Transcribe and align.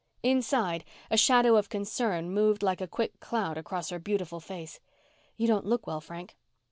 Inside, 0.23 0.83
a 1.11 1.15
shadow 1.15 1.55
of 1.57 1.69
concern 1.69 2.31
moved 2.31 2.63
like 2.63 2.81
a 2.81 2.87
quick 2.87 3.19
cloud 3.19 3.55
across 3.55 3.89
her 3.91 3.99
beautiful 3.99 4.39
face. 4.39 4.79
"You 5.37 5.45
don't 5.45 5.67
look 5.67 5.85
well, 5.85 6.01
Frank." 6.01 6.35